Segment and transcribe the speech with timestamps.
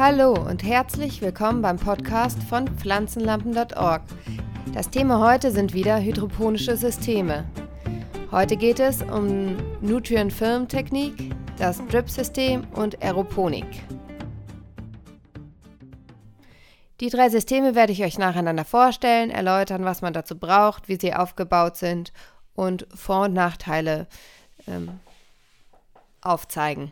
[0.00, 4.00] Hallo und herzlich willkommen beim Podcast von pflanzenlampen.org.
[4.72, 7.44] Das Thema heute sind wieder hydroponische Systeme.
[8.30, 13.66] Heute geht es um Nutrient-Film-Technik, das Drip-System und Aeroponik.
[17.00, 21.12] Die drei Systeme werde ich euch nacheinander vorstellen, erläutern, was man dazu braucht, wie sie
[21.12, 22.14] aufgebaut sind
[22.54, 24.06] und Vor- und Nachteile
[24.66, 24.98] ähm,
[26.22, 26.90] aufzeigen.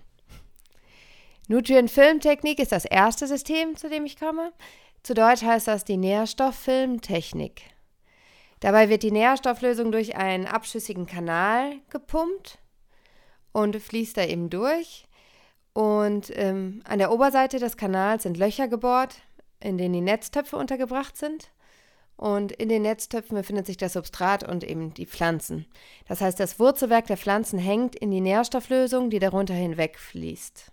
[1.49, 4.53] Nutrient-Film-Technik ist das erste System, zu dem ich komme.
[5.03, 7.63] Zu Deutsch heißt das die Nährstofffilmtechnik.
[8.61, 12.59] Dabei wird die Nährstofflösung durch einen abschüssigen Kanal gepumpt
[13.53, 15.07] und fließt da eben durch.
[15.73, 19.17] Und ähm, an der Oberseite des Kanals sind Löcher gebohrt,
[19.61, 21.51] in denen die Netztöpfe untergebracht sind.
[22.17, 25.67] Und in den Netztöpfen befindet sich das Substrat und eben die Pflanzen.
[26.09, 30.73] Das heißt, das Wurzelwerk der Pflanzen hängt in die Nährstofflösung, die darunter hinweg fließt.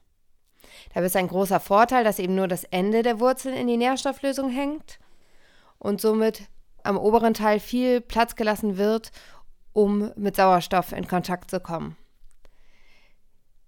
[0.94, 4.49] Dabei ist ein großer Vorteil, dass eben nur das Ende der Wurzeln in die Nährstofflösung
[4.49, 4.99] hängt
[5.80, 6.44] und somit
[6.84, 9.12] am oberen Teil viel Platz gelassen wird,
[9.74, 11.98] um mit Sauerstoff in Kontakt zu kommen.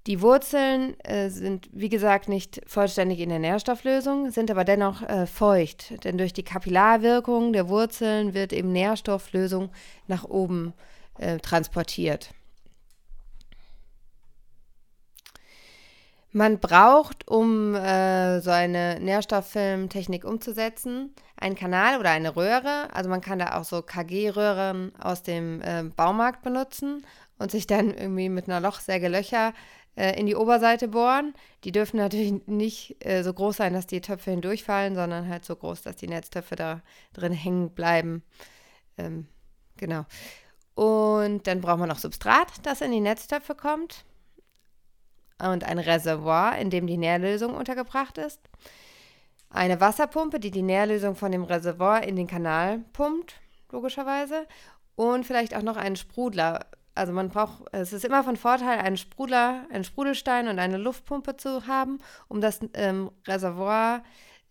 [0.08, 5.28] Die Wurzeln äh, sind, wie gesagt, nicht vollständig in der Nährstofflösung, sind aber dennoch äh,
[5.28, 9.70] feucht, denn durch die Kapillarwirkung der Wurzeln wird eben Nährstofflösung
[10.08, 10.74] nach oben
[11.18, 12.30] äh, transportiert.
[16.31, 22.89] Man braucht, um äh, so eine Nährstofffilmtechnik umzusetzen, einen Kanal oder eine Röhre.
[22.94, 27.06] Also man kann da auch so KG-Röhren aus dem äh, Baumarkt benutzen
[27.39, 29.53] und sich dann irgendwie mit einer Lochsäge Löcher
[29.95, 31.34] äh, in die Oberseite bohren.
[31.64, 35.56] Die dürfen natürlich nicht äh, so groß sein, dass die Töpfe hindurchfallen, sondern halt so
[35.56, 36.81] groß, dass die Netztöpfe da
[37.14, 38.22] drin hängen bleiben.
[38.97, 39.28] Ähm,
[39.78, 40.06] genau.
[40.75, 44.06] Und dann braucht man noch Substrat, das in die Netztöpfe kommt.
[45.40, 48.40] Und ein Reservoir, in dem die Nährlösung untergebracht ist.
[49.50, 53.36] Eine Wasserpumpe, die die Nährlösung von dem Reservoir in den Kanal pumpt,
[53.72, 54.47] logischerweise.
[54.96, 56.66] Und vielleicht auch noch einen Sprudler,
[56.96, 61.38] also man braucht, es ist immer von Vorteil, einen Sprudler, einen Sprudelstein und eine Luftpumpe
[61.38, 64.03] zu haben, um das ähm, Reservoir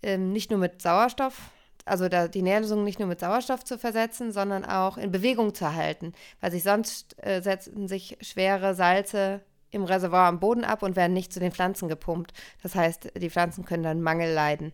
[0.02, 1.50] ähm, nicht nur mit Sauerstoff,
[1.84, 5.74] also da, die Nährlösung nicht nur mit Sauerstoff zu versetzen, sondern auch in Bewegung zu
[5.74, 10.96] halten, weil sich sonst äh, setzen sich schwere Salze im Reservoir am Boden ab und
[10.96, 12.32] werden nicht zu den Pflanzen gepumpt.
[12.62, 14.72] Das heißt, die Pflanzen können dann Mangel leiden.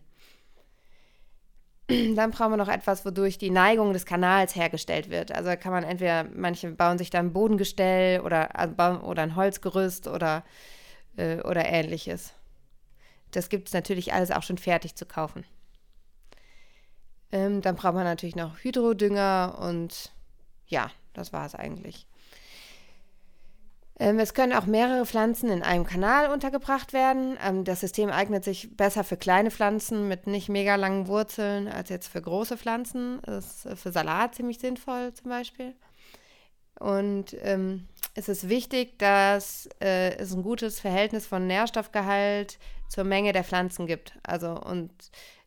[2.15, 5.33] Dann brauchen wir noch etwas, wodurch die Neigung des Kanals hergestellt wird.
[5.33, 10.07] Also kann man entweder, manche bauen sich da ein Bodengestell oder, also oder ein Holzgerüst
[10.07, 10.43] oder,
[11.17, 12.33] äh, oder ähnliches.
[13.31, 15.43] Das gibt es natürlich alles auch schon fertig zu kaufen.
[17.31, 20.13] Ähm, dann braucht man natürlich noch Hydrodünger und
[20.67, 22.07] ja, das war es eigentlich.
[23.99, 27.37] Ähm, es können auch mehrere Pflanzen in einem Kanal untergebracht werden.
[27.45, 31.89] Ähm, das System eignet sich besser für kleine Pflanzen mit nicht mega langen Wurzeln als
[31.89, 33.19] jetzt für große Pflanzen.
[33.23, 35.73] Das ist für Salat ziemlich sinnvoll zum Beispiel.
[36.79, 42.57] Und ähm, es ist wichtig, dass äh, es ein gutes Verhältnis von Nährstoffgehalt
[42.89, 44.13] zur Menge der Pflanzen gibt.
[44.23, 44.91] Also und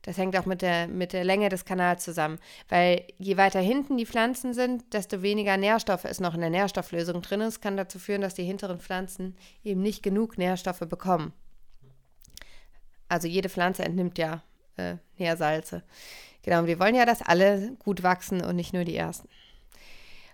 [0.06, 2.38] das hängt auch mit der, mit der Länge des Kanals zusammen.
[2.68, 7.22] Weil je weiter hinten die Pflanzen sind, desto weniger Nährstoffe ist noch in der Nährstofflösung
[7.22, 7.40] drin.
[7.40, 11.32] Das kann dazu führen, dass die hinteren Pflanzen eben nicht genug Nährstoffe bekommen.
[13.08, 14.42] Also jede Pflanze entnimmt ja
[14.76, 15.82] äh, Nährsalze.
[16.42, 19.28] Genau, und wir wollen ja, dass alle gut wachsen und nicht nur die ersten.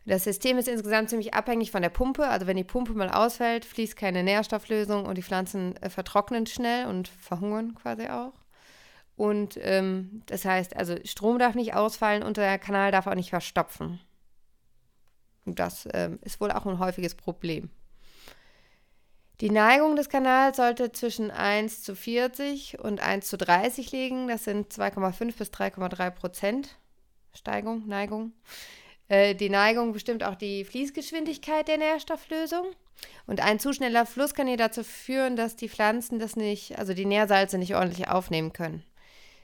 [0.04, 2.28] Das System ist insgesamt ziemlich abhängig von der Pumpe.
[2.28, 6.89] Also wenn die Pumpe mal ausfällt, fließt keine Nährstofflösung und die Pflanzen äh, vertrocknen schnell
[6.89, 8.41] und verhungern quasi auch.
[9.16, 13.30] Und ähm, das heißt, also Strom darf nicht ausfallen und der Kanal darf auch nicht
[13.30, 14.00] verstopfen.
[15.44, 17.70] Und das ähm, ist wohl auch ein häufiges Problem.
[19.40, 24.28] Die Neigung des Kanals sollte zwischen 1 zu 40 und 1 zu 30 liegen.
[24.28, 26.78] Das sind 2,5 bis 3,3 Prozent
[27.34, 28.32] Steigung, Neigung.
[29.08, 32.66] Äh, die Neigung bestimmt auch die Fließgeschwindigkeit der Nährstofflösung.
[33.26, 36.94] Und ein zu schneller Fluss kann hier dazu führen, dass die Pflanzen das nicht, also
[36.94, 38.84] die Nährsalze nicht ordentlich aufnehmen können.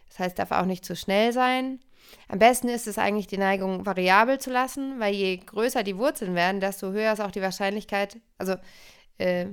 [0.08, 1.80] Das heißt, darf auch nicht zu schnell sein.
[2.28, 6.34] Am besten ist es eigentlich, die Neigung variabel zu lassen, weil je größer die Wurzeln
[6.34, 8.54] werden, desto höher ist auch die Wahrscheinlichkeit, also
[9.18, 9.46] äh,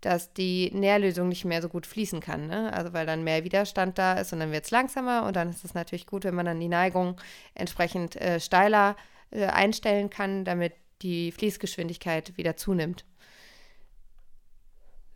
[0.00, 2.46] dass die Nährlösung nicht mehr so gut fließen kann.
[2.46, 2.72] Ne?
[2.72, 5.64] Also weil dann mehr Widerstand da ist und dann wird es langsamer und dann ist
[5.64, 7.20] es natürlich gut, wenn man dann die Neigung
[7.54, 8.96] entsprechend äh, steiler
[9.30, 13.04] äh, einstellen kann, damit die Fließgeschwindigkeit wieder zunimmt.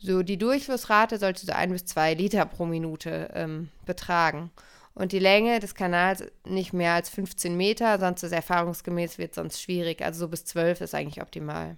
[0.00, 4.50] So, die Durchflussrate sollte so ein bis zwei Liter pro Minute ähm, betragen.
[4.94, 9.62] Und die Länge des Kanals nicht mehr als 15 Meter, sonst ist erfahrungsgemäß wird sonst
[9.62, 10.02] schwierig.
[10.02, 11.76] Also so bis 12 ist eigentlich optimal.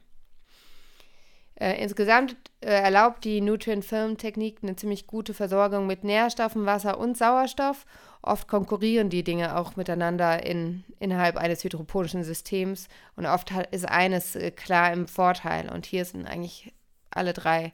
[1.55, 7.85] Äh, insgesamt äh, erlaubt die Nutrient-Film-Technik eine ziemlich gute Versorgung mit Nährstoffen, Wasser und Sauerstoff.
[8.23, 14.37] Oft konkurrieren die Dinge auch miteinander in, innerhalb eines hydroponischen Systems und oft ist eines
[14.37, 15.71] äh, klar im Vorteil.
[15.71, 16.73] Und hier sind eigentlich
[17.11, 17.73] alle drei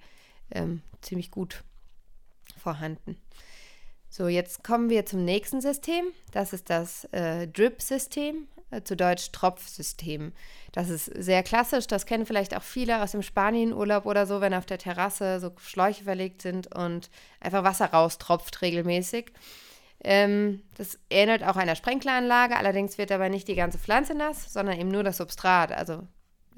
[0.50, 1.64] ähm, ziemlich gut
[2.58, 3.16] vorhanden.
[4.08, 6.06] So, jetzt kommen wir zum nächsten System.
[6.32, 10.32] Das ist das äh, Drip-System, äh, zu Deutsch Tropfsystem.
[10.72, 14.54] Das ist sehr klassisch, das kennen vielleicht auch viele aus dem Spanienurlaub oder so, wenn
[14.54, 17.10] auf der Terrasse so Schläuche verlegt sind und
[17.40, 19.32] einfach Wasser raustropft regelmäßig.
[20.02, 24.78] Ähm, das ähnelt auch einer Sprenkleranlage, allerdings wird dabei nicht die ganze Pflanze nass, sondern
[24.78, 26.06] eben nur das Substrat, also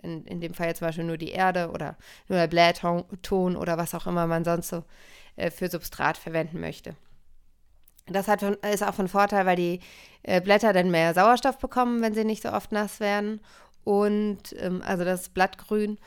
[0.03, 1.97] in, in dem Fall jetzt zum Beispiel nur die Erde oder
[2.29, 4.85] nur der Blähton oder was auch immer man sonst so
[5.37, 6.95] äh, für Substrat verwenden möchte.
[8.07, 9.81] Das hat, ist auch von Vorteil, weil die
[10.23, 13.41] äh, Blätter dann mehr Sauerstoff bekommen, wenn sie nicht so oft nass werden.
[13.85, 15.99] Und ähm, also das Blattgrün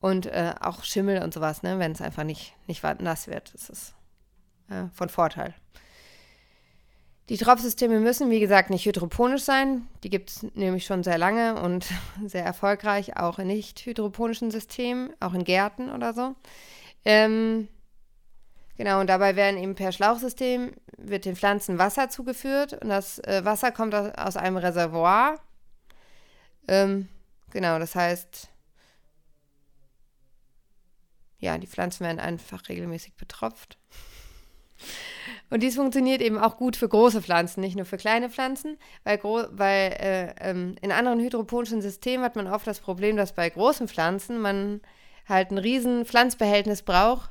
[0.00, 3.52] und äh, auch Schimmel und sowas, ne, wenn es einfach nicht, nicht nass wird.
[3.54, 3.94] Das ist
[4.68, 5.54] äh, von Vorteil.
[7.28, 9.88] Die Tropfsysteme müssen, wie gesagt, nicht hydroponisch sein.
[10.04, 11.86] Die gibt es nämlich schon sehr lange und
[12.26, 16.34] sehr erfolgreich, auch in nicht hydroponischen Systemen, auch in Gärten oder so.
[17.04, 17.68] Ähm,
[18.76, 23.42] Genau, und dabei werden eben per Schlauchsystem wird den Pflanzen Wasser zugeführt und das äh,
[23.44, 25.40] Wasser kommt aus, aus einem Reservoir.
[26.68, 27.08] Ähm,
[27.50, 28.48] genau, das heißt,
[31.38, 33.78] ja, die Pflanzen werden einfach regelmäßig betropft.
[35.48, 39.20] Und dies funktioniert eben auch gut für große Pflanzen, nicht nur für kleine Pflanzen, weil,
[39.22, 43.86] weil äh, ähm, in anderen hydroponischen Systemen hat man oft das Problem, dass bei großen
[43.86, 44.80] Pflanzen man
[45.28, 47.30] halt ein riesen Pflanzbehältnis braucht,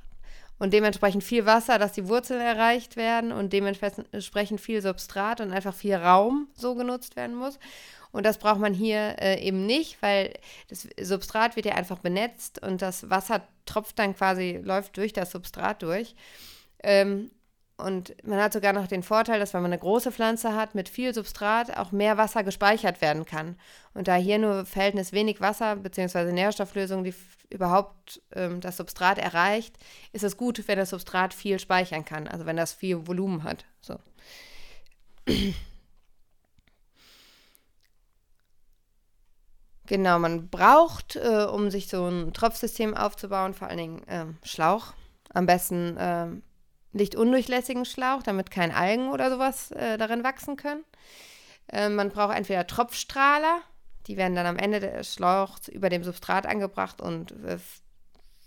[0.58, 5.74] und dementsprechend viel Wasser, dass die Wurzeln erreicht werden und dementsprechend viel Substrat und einfach
[5.74, 7.60] viel Raum so genutzt werden muss.
[8.12, 10.34] Und das braucht man hier äh, eben nicht, weil
[10.70, 15.32] das Substrat wird ja einfach benetzt und das Wasser tropft dann quasi, läuft durch das
[15.32, 16.16] Substrat durch.
[16.82, 17.32] Ähm,
[17.78, 20.88] und man hat sogar noch den Vorteil, dass wenn man eine große Pflanze hat mit
[20.88, 23.58] viel Substrat, auch mehr Wasser gespeichert werden kann.
[23.94, 26.32] Und da hier nur Verhältnis wenig Wasser bzw.
[26.32, 27.14] Nährstofflösung, die
[27.50, 29.76] überhaupt ähm, das Substrat erreicht,
[30.14, 33.66] ist es gut, wenn das Substrat viel speichern kann, also wenn das viel Volumen hat.
[33.82, 34.00] So.
[39.88, 44.94] Genau, man braucht, äh, um sich so ein Tropfsystem aufzubauen, vor allen Dingen äh, Schlauch.
[45.34, 46.28] Am besten äh,
[46.96, 50.84] lichtundurchlässigen Schlauch, damit kein Algen oder sowas äh, darin wachsen können.
[51.68, 53.62] Äh, man braucht entweder Tropfstrahler,
[54.08, 57.34] die werden dann am Ende des Schlauchs über dem Substrat angebracht und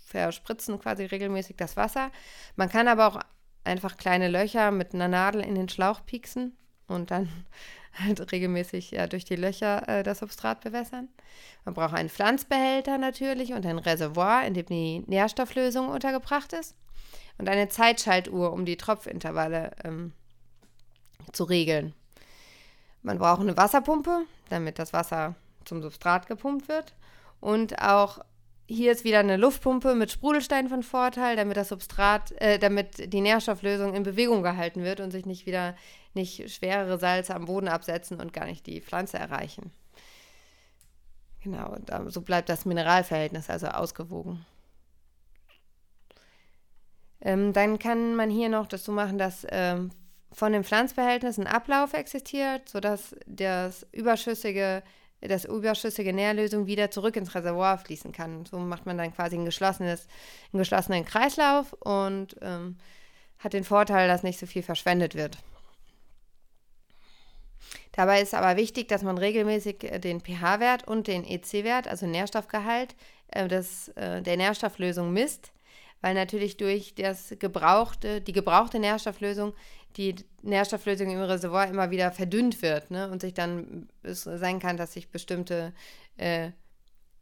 [0.05, 2.11] verspritzen quasi regelmäßig das Wasser.
[2.55, 3.19] Man kann aber auch
[3.63, 6.57] einfach kleine Löcher mit einer Nadel in den Schlauch pieksen
[6.87, 7.29] und dann
[7.99, 11.09] halt regelmäßig ja, durch die Löcher äh, das Substrat bewässern.
[11.65, 16.75] Man braucht einen Pflanzbehälter natürlich und ein Reservoir, in dem die Nährstofflösung untergebracht ist
[17.37, 20.13] und eine Zeitschaltuhr, um die Tropfintervalle ähm,
[21.31, 21.93] zu regeln.
[23.01, 25.35] Man braucht eine Wasserpumpe, damit das Wasser
[25.65, 26.93] zum Substrat gepumpt wird.
[27.39, 28.19] Und auch
[28.69, 33.21] hier ist wieder eine Luftpumpe mit Sprudelstein von Vorteil, damit das Substrat, äh, damit die
[33.21, 35.75] Nährstofflösung in Bewegung gehalten wird und sich nicht wieder
[36.13, 39.71] nicht schwerere Salze am Boden absetzen und gar nicht die Pflanze erreichen.
[41.43, 41.77] Genau,
[42.07, 44.45] so bleibt das Mineralverhältnis also ausgewogen.
[47.21, 49.89] Ähm, dann kann man hier noch das so machen, dass ähm,
[50.31, 54.83] von dem Pflanzbehältnis ein Ablauf existiert, sodass das überschüssige,
[55.21, 58.45] das überschüssige Nährlösung wieder zurück ins Reservoir fließen kann.
[58.45, 60.07] So macht man dann quasi ein geschlossenes,
[60.53, 62.77] einen geschlossenen Kreislauf und ähm,
[63.39, 65.37] hat den Vorteil, dass nicht so viel verschwendet wird.
[67.91, 72.95] Dabei ist aber wichtig, dass man regelmäßig äh, den pH-Wert und den EC-Wert, also Nährstoffgehalt
[73.27, 75.51] äh, des, äh, der Nährstofflösung misst
[76.01, 79.53] weil natürlich durch das gebrauchte, die gebrauchte Nährstofflösung
[79.97, 83.09] die Nährstofflösung im Reservoir immer wieder verdünnt wird ne?
[83.09, 85.73] und sich dann es sein kann, dass sich bestimmte
[86.17, 86.51] äh,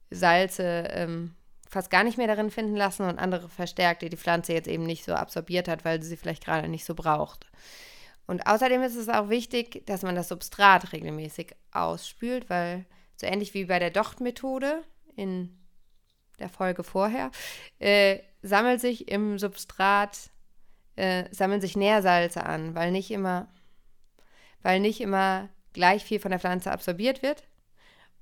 [0.10, 1.34] Salze ähm,
[1.69, 4.84] fast gar nicht mehr darin finden lassen und andere verstärkt, die die Pflanze jetzt eben
[4.86, 7.48] nicht so absorbiert hat, weil sie sie vielleicht gerade nicht so braucht.
[8.25, 13.53] Und außerdem ist es auch wichtig, dass man das Substrat regelmäßig ausspült, weil so ähnlich
[13.53, 14.84] wie bei der Docht-Methode
[15.15, 15.57] in
[16.39, 17.31] der Folge vorher,
[17.79, 20.29] äh, sammelt sich im Substrat,
[20.96, 23.48] äh, sammeln sich Nährsalze an, weil nicht immer,
[24.62, 27.44] weil nicht immer gleich viel von der Pflanze absorbiert wird.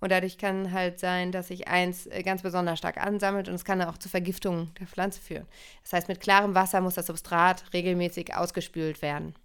[0.01, 3.65] Und dadurch kann halt sein, dass sich eins äh, ganz besonders stark ansammelt und es
[3.65, 5.47] kann auch zu Vergiftungen der Pflanze führen.
[5.83, 9.35] Das heißt, mit klarem Wasser muss das Substrat regelmäßig ausgespült werden.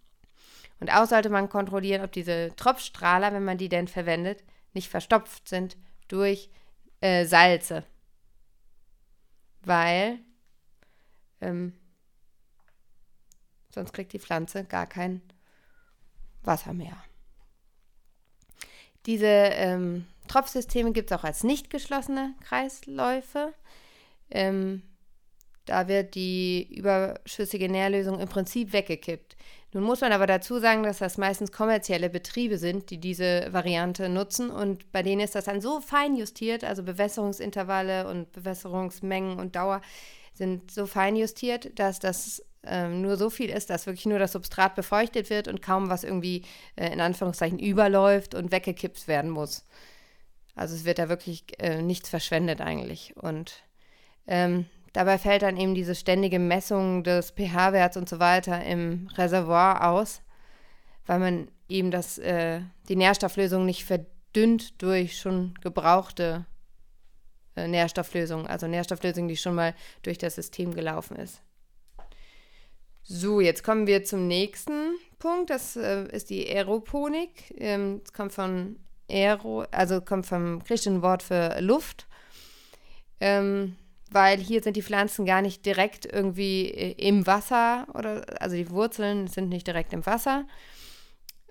[0.81, 5.49] Und auch sollte man kontrollieren, ob diese Tropfstrahler, wenn man die denn verwendet, nicht verstopft
[5.49, 5.77] sind
[6.09, 6.51] durch
[7.01, 7.85] äh, Salze.
[9.63, 10.19] weil
[11.41, 11.73] ähm,
[13.71, 15.23] sonst kriegt die Pflanze gar kein
[16.43, 16.97] Wasser mehr.
[19.07, 23.55] Diese ähm, Tropfsysteme gibt es auch als nicht geschlossene Kreisläufe.
[24.31, 24.83] Ähm,
[25.65, 29.37] da wird die überschüssige Nährlösung im Prinzip weggekippt.
[29.73, 34.09] Nun muss man aber dazu sagen, dass das meistens kommerzielle Betriebe sind, die diese Variante
[34.09, 39.55] nutzen und bei denen ist das dann so fein justiert, also Bewässerungsintervalle und Bewässerungsmengen und
[39.55, 39.81] Dauer
[40.41, 44.33] sind so fein justiert, dass das ähm, nur so viel ist, dass wirklich nur das
[44.33, 46.45] Substrat befeuchtet wird und kaum was irgendwie
[46.77, 49.67] äh, in Anführungszeichen überläuft und weggekippt werden muss.
[50.55, 53.15] Also es wird da wirklich äh, nichts verschwendet eigentlich.
[53.19, 53.53] Und
[54.27, 59.91] ähm, dabei fällt dann eben diese ständige Messung des pH-Werts und so weiter im Reservoir
[59.91, 60.23] aus,
[61.05, 66.47] weil man eben das, äh, die Nährstofflösung nicht verdünnt durch schon gebrauchte
[67.57, 71.41] äh, Nährstofflösung, also Nährstofflösung, die schon mal durch das System gelaufen ist.
[73.03, 75.51] So, jetzt kommen wir zum nächsten Punkt.
[75.51, 77.55] Das äh, ist die Aeroponik.
[77.57, 78.77] Ähm, das kommt von
[79.11, 82.07] Aero, also kommt vom griechischen Wort für Luft.
[83.21, 83.77] Ähm,
[84.11, 88.71] weil hier sind die Pflanzen gar nicht direkt irgendwie äh, im Wasser oder also die
[88.71, 90.47] Wurzeln sind nicht direkt im Wasser.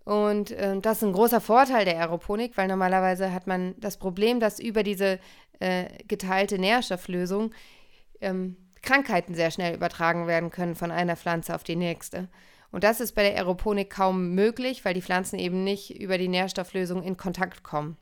[0.03, 4.39] Und äh, das ist ein großer Vorteil der Aeroponik, weil normalerweise hat man das Problem,
[4.39, 5.19] dass über diese
[5.59, 7.53] äh, geteilte Nährstofflösung
[8.21, 12.29] ähm, Krankheiten sehr schnell übertragen werden können von einer Pflanze auf die nächste.
[12.71, 16.27] Und das ist bei der Aeroponik kaum möglich, weil die Pflanzen eben nicht über die
[16.27, 17.97] Nährstofflösung in Kontakt kommen.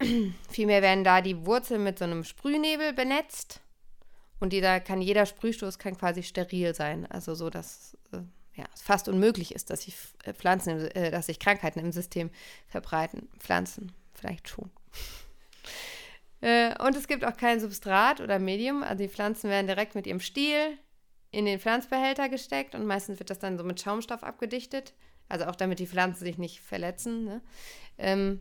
[0.48, 3.60] Vielmehr werden da die Wurzeln mit so einem Sprühnebel benetzt
[4.40, 7.06] und jeder kann, jeder Sprühstoß kann quasi steril sein.
[7.06, 8.18] Also so, dass äh,
[8.54, 12.30] ja, es fast unmöglich ist, dass sich äh, Pflanzen, äh, dass sich Krankheiten im System
[12.66, 13.28] verbreiten.
[13.38, 14.70] Pflanzen vielleicht schon.
[16.46, 18.84] Äh, und es gibt auch kein Substrat oder Medium.
[18.84, 20.78] Also die Pflanzen werden direkt mit ihrem Stiel
[21.32, 24.94] in den Pflanzbehälter gesteckt und meistens wird das dann so mit Schaumstoff abgedichtet.
[25.28, 27.24] Also auch damit die Pflanzen sich nicht verletzen.
[27.24, 27.40] Ne?
[27.98, 28.40] Ähm,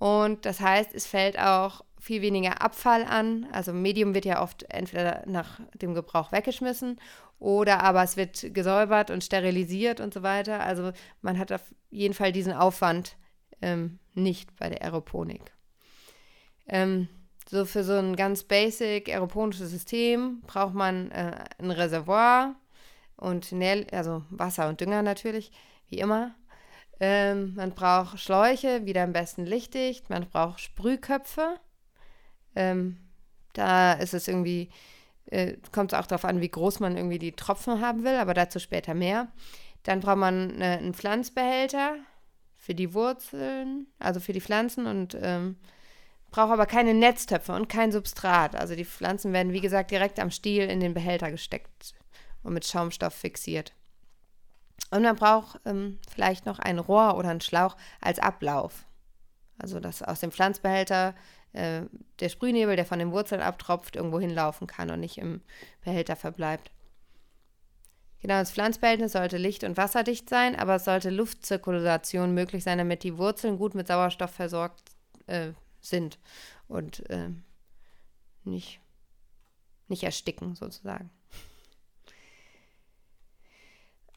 [0.00, 3.46] und das heißt, es fällt auch viel weniger Abfall an.
[3.52, 6.98] Also Medium wird ja oft entweder nach dem Gebrauch weggeschmissen
[7.38, 10.58] oder aber es wird gesäubert und sterilisiert und so weiter.
[10.58, 10.90] Also
[11.22, 13.16] man hat auf jeden Fall diesen Aufwand
[13.62, 15.55] ähm, nicht bei der Aeroponik.
[16.68, 17.08] Ähm,
[17.48, 22.56] so für so ein ganz basic aeroponisches System braucht man äh, ein Reservoir
[23.16, 25.52] und Nähr also Wasser und Dünger natürlich,
[25.88, 26.34] wie immer.
[26.98, 30.10] Ähm, man braucht Schläuche, wieder am besten lichtdicht.
[30.10, 31.60] Man braucht Sprühköpfe.
[32.54, 32.96] Ähm,
[33.52, 34.70] da ist es irgendwie,
[35.26, 38.34] äh, kommt es auch darauf an, wie groß man irgendwie die Tropfen haben will, aber
[38.34, 39.28] dazu später mehr.
[39.82, 41.96] Dann braucht man äh, einen Pflanzbehälter
[42.56, 45.56] für die Wurzeln, also für die Pflanzen und ähm,
[46.36, 48.56] braucht aber keine Netztöpfe und kein Substrat.
[48.56, 51.94] Also die Pflanzen werden, wie gesagt, direkt am Stiel in den Behälter gesteckt
[52.42, 53.72] und mit Schaumstoff fixiert.
[54.90, 58.84] Und man braucht ähm, vielleicht noch ein Rohr oder einen Schlauch als Ablauf.
[59.56, 61.14] Also dass aus dem Pflanzbehälter
[61.54, 61.84] äh,
[62.20, 65.40] der Sprühnebel, der von den Wurzeln abtropft, irgendwo hinlaufen kann und nicht im
[65.80, 66.70] Behälter verbleibt.
[68.20, 73.04] Genau, das Pflanzbehältnis sollte licht- und wasserdicht sein, aber es sollte Luftzirkulation möglich sein, damit
[73.04, 74.82] die Wurzeln gut mit Sauerstoff versorgt
[75.28, 75.52] äh,
[75.88, 76.18] sind
[76.68, 77.30] und äh,
[78.44, 78.80] nicht,
[79.88, 81.10] nicht ersticken sozusagen.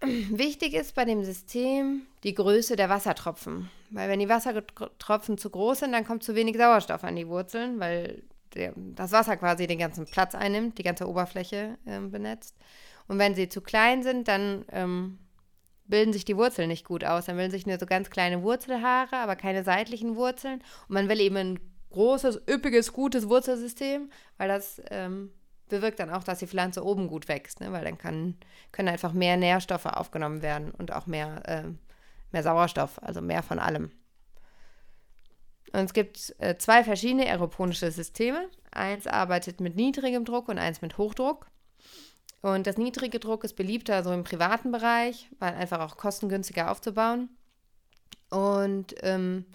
[0.02, 3.70] Wichtig ist bei dem System die Größe der Wassertropfen.
[3.90, 7.80] Weil wenn die Wassertropfen zu groß sind, dann kommt zu wenig Sauerstoff an die Wurzeln,
[7.80, 8.24] weil
[8.54, 12.56] der, das Wasser quasi den ganzen Platz einnimmt, die ganze Oberfläche äh, benetzt.
[13.08, 15.20] Und wenn sie zu klein sind, dann ähm,
[15.90, 17.26] bilden sich die Wurzeln nicht gut aus.
[17.26, 20.62] Dann bilden sich nur so ganz kleine Wurzelhaare, aber keine seitlichen Wurzeln.
[20.88, 21.60] Und man will eben ein
[21.92, 25.32] großes, üppiges, gutes Wurzelsystem, weil das ähm,
[25.68, 27.72] bewirkt dann auch, dass die Pflanze oben gut wächst, ne?
[27.72, 28.38] weil dann kann,
[28.72, 31.64] können einfach mehr Nährstoffe aufgenommen werden und auch mehr, äh,
[32.32, 33.92] mehr Sauerstoff, also mehr von allem.
[35.74, 38.50] Und es gibt äh, zwei verschiedene aeroponische Systeme.
[38.72, 41.48] Eins arbeitet mit niedrigem Druck und eins mit Hochdruck.
[42.42, 47.30] Und das niedrige Druck ist beliebter so im privaten Bereich, weil einfach auch kostengünstiger aufzubauen.
[48.30, 49.46] Und ähm,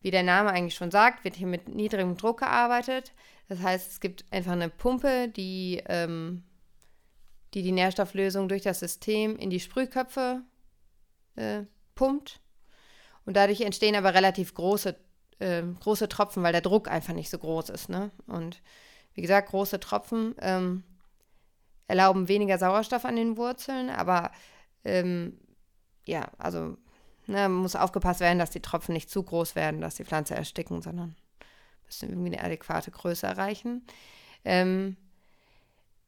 [0.00, 3.12] wie der Name eigentlich schon sagt, wird hier mit niedrigem Druck gearbeitet.
[3.48, 6.42] Das heißt, es gibt einfach eine Pumpe, die ähm,
[7.56, 10.42] die, die Nährstofflösung durch das System in die Sprühköpfe
[11.36, 11.62] äh,
[11.94, 12.40] pumpt.
[13.24, 14.94] Und dadurch entstehen aber relativ große,
[15.38, 17.88] äh, große Tropfen, weil der Druck einfach nicht so groß ist.
[17.88, 18.10] Ne?
[18.26, 18.60] Und
[19.14, 20.84] wie gesagt, große Tropfen ähm,
[21.88, 24.30] erlauben weniger Sauerstoff an den Wurzeln, aber
[24.84, 25.38] ähm,
[26.04, 26.76] ja, also
[27.26, 30.82] ne, muss aufgepasst werden, dass die Tropfen nicht zu groß werden, dass die Pflanze ersticken,
[30.82, 31.16] sondern
[31.84, 33.86] müssen irgendwie eine adäquate Größe erreichen.
[34.44, 34.96] Ähm,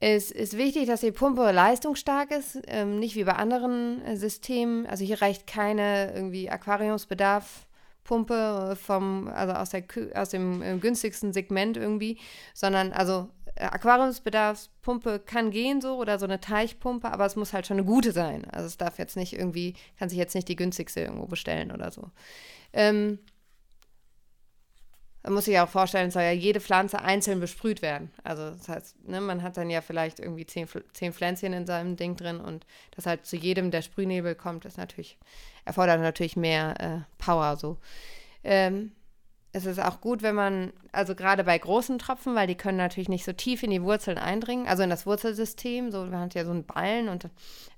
[0.00, 4.86] es ist wichtig, dass die Pumpe leistungsstark ist, ähm, nicht wie bei anderen äh, Systemen.
[4.86, 7.66] Also hier reicht keine irgendwie Aquariumsbedarf
[8.04, 12.18] Pumpe vom, also aus, der, aus dem äh, günstigsten Segment irgendwie,
[12.54, 13.28] sondern also
[13.60, 18.12] Aquariumsbedarfspumpe kann gehen so oder so eine Teichpumpe, aber es muss halt schon eine gute
[18.12, 18.44] sein.
[18.50, 21.90] Also es darf jetzt nicht irgendwie, kann sich jetzt nicht die günstigste irgendwo bestellen oder
[21.90, 22.10] so.
[22.72, 23.18] Ähm,
[25.22, 28.10] man muss sich auch vorstellen, soll ja jede Pflanze einzeln besprüht werden.
[28.22, 31.96] Also das heißt, ne, man hat dann ja vielleicht irgendwie zehn, zehn Pflänzchen in seinem
[31.96, 35.18] Ding drin und das halt zu jedem der Sprühnebel kommt, ist natürlich,
[35.64, 37.78] erfordert natürlich mehr äh, Power so.
[38.44, 38.92] Ähm,
[39.52, 43.08] es ist auch gut, wenn man, also gerade bei großen Tropfen, weil die können natürlich
[43.08, 46.44] nicht so tief in die Wurzeln eindringen, also in das Wurzelsystem, so man hat ja
[46.44, 47.28] so einen Ballen und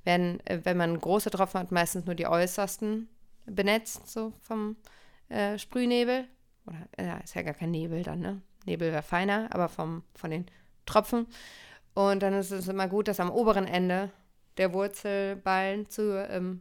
[0.05, 3.09] werden, äh, wenn man große Tropfen hat, meistens nur die äußersten
[3.47, 4.77] benetzt, so vom
[5.29, 6.27] äh, Sprühnebel
[6.67, 8.43] oder ja, ist ja gar kein Nebel dann, ne?
[8.67, 10.47] Nebel wäre feiner, aber vom, von den
[10.85, 11.27] Tropfen.
[11.95, 14.11] Und dann ist es immer gut, das am oberen Ende
[14.59, 16.61] der Wurzelballen zu, ähm,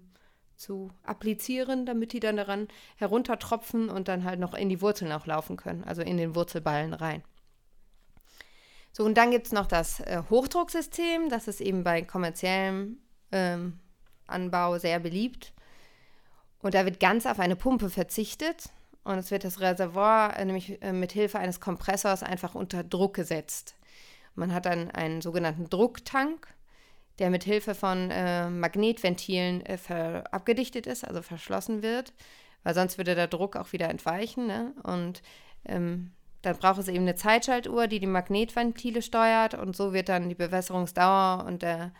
[0.59, 5.25] zu applizieren, damit die dann daran heruntertropfen und dann halt noch in die Wurzeln auch
[5.25, 7.23] laufen können, also in den Wurzelballen rein.
[8.91, 12.97] So, und dann gibt es noch das äh, Hochdrucksystem, das ist eben bei kommerziellem
[13.31, 13.79] ähm,
[14.27, 15.53] Anbau sehr beliebt.
[16.61, 18.69] Und da wird ganz auf eine Pumpe verzichtet.
[19.05, 23.13] Und es wird das Reservoir äh, nämlich äh, mit Hilfe eines Kompressors einfach unter Druck
[23.13, 23.75] gesetzt.
[24.35, 26.47] Man hat dann einen sogenannten Drucktank,
[27.19, 32.13] der mit Hilfe von äh, Magnetventilen äh, abgedichtet ist, also verschlossen wird,
[32.63, 34.47] weil sonst würde der Druck auch wieder entweichen.
[34.47, 34.73] Ne?
[34.83, 35.21] Und
[35.65, 36.11] ähm,
[36.41, 40.35] dann braucht es eben eine Zeitschaltuhr, die die Magnetventile steuert und so wird dann die
[40.35, 41.91] Bewässerungsdauer und der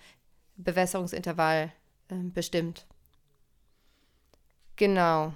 [0.56, 1.72] Bewässerungsintervall
[2.10, 2.86] äh, bestimmt.
[4.78, 5.34] Genau.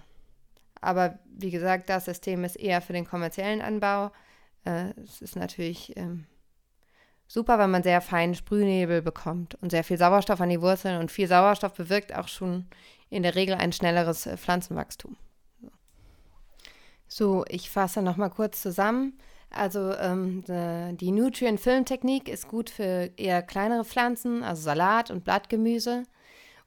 [0.79, 4.11] Aber wie gesagt, das System ist eher für den kommerziellen Anbau.
[4.65, 6.25] Äh, es ist natürlich ähm,
[7.33, 10.99] super, wenn man sehr feinen Sprühnebel bekommt und sehr viel Sauerstoff an die Wurzeln.
[10.99, 12.67] Und viel Sauerstoff bewirkt auch schon
[13.09, 15.15] in der Regel ein schnelleres äh, Pflanzenwachstum.
[17.07, 19.17] So, ich fasse nochmal kurz zusammen.
[19.49, 20.43] Also ähm,
[20.97, 26.03] die Nutrient-Film-Technik ist gut für eher kleinere Pflanzen, also Salat und Blattgemüse.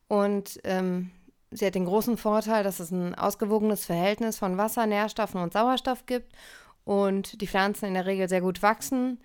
[0.06, 1.10] Und ähm,
[1.50, 6.06] Sie hat den großen Vorteil, dass es ein ausgewogenes Verhältnis von Wasser, Nährstoffen und Sauerstoff
[6.06, 6.32] gibt
[6.84, 9.18] und die Pflanzen in der Regel sehr gut wachsen.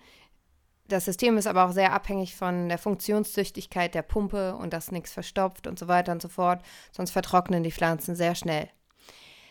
[0.92, 5.10] Das System ist aber auch sehr abhängig von der Funktionstüchtigkeit der Pumpe und dass nichts
[5.10, 6.60] verstopft und so weiter und so fort,
[6.94, 8.68] sonst vertrocknen die Pflanzen sehr schnell.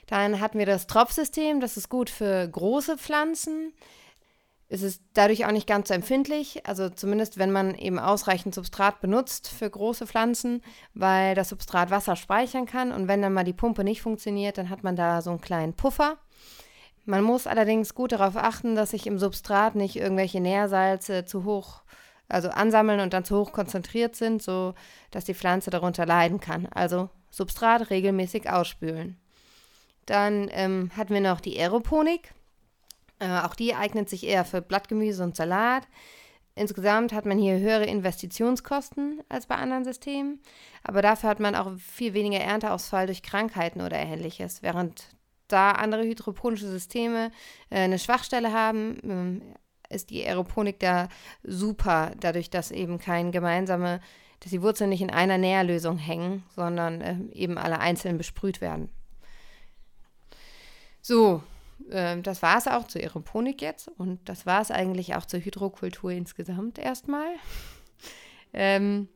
[0.06, 3.74] Dann hatten wir das Tropfsystem, das ist gut für große Pflanzen.
[4.70, 9.02] Ist es dadurch auch nicht ganz so empfindlich, also zumindest wenn man eben ausreichend Substrat
[9.02, 10.62] benutzt für große Pflanzen,
[10.94, 12.92] weil das Substrat Wasser speichern kann.
[12.92, 15.74] Und wenn dann mal die Pumpe nicht funktioniert, dann hat man da so einen kleinen
[15.74, 16.20] Puffer.
[17.06, 21.82] Man muss allerdings gut darauf achten, dass sich im Substrat nicht irgendwelche Nährsalze zu hoch
[22.32, 24.74] also ansammeln und dann zu hoch konzentriert sind, so
[25.12, 26.68] dass die Pflanze darunter leiden kann.
[26.68, 29.18] Also Substrat regelmäßig ausspülen.
[30.06, 32.34] Dann ähm, hatten wir noch die Aeroponik.
[33.20, 35.88] Äh, auch die eignet sich eher für Blattgemüse und Salat.
[36.56, 40.42] Insgesamt hat man hier höhere Investitionskosten als bei anderen Systemen,
[40.84, 45.08] aber dafür hat man auch viel weniger Ernteausfall durch Krankheiten oder ähnliches, während
[45.52, 47.32] da andere hydroponische Systeme
[47.70, 49.42] äh, eine Schwachstelle haben,
[49.90, 51.10] äh, ist die Aeroponik da
[51.44, 54.00] super, dadurch, dass eben kein gemeinsame,
[54.40, 58.90] dass die Wurzeln nicht in einer Nährlösung hängen, sondern äh, eben alle einzeln besprüht werden.
[61.02, 61.44] So,
[61.92, 65.40] ähm, das war es auch zur Aeroponik jetzt und das war es eigentlich auch zur
[65.40, 67.30] Hydrokultur insgesamt erstmal.
[68.54, 69.10] ähm,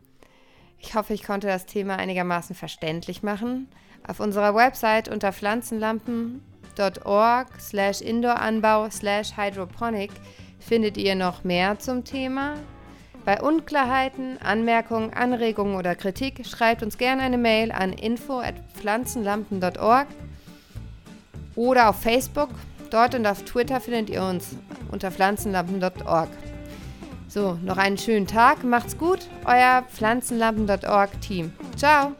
[0.79, 3.67] ich hoffe, ich konnte das Thema einigermaßen verständlich machen.
[4.07, 10.11] Auf unserer Website unter pflanzenlampen.org slash Indooranbau slash Hydroponic
[10.59, 12.53] findet ihr noch mehr zum Thema.
[13.25, 20.07] Bei Unklarheiten, Anmerkungen, Anregungen oder Kritik schreibt uns gerne eine Mail an info@pflanzenlampen.org
[21.55, 22.49] oder auf Facebook.
[22.91, 24.55] Dort und auf Twitter findet ihr uns
[24.91, 26.29] unter pflanzenlampen.org.
[27.27, 31.51] So, noch einen schönen Tag, macht's gut, euer pflanzenlampen.org Team.
[31.75, 32.11] Ciao!